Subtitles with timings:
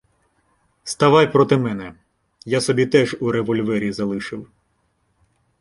[0.83, 1.93] —Ставай проти мене,
[2.45, 4.47] я собі теж у револьвері залишив.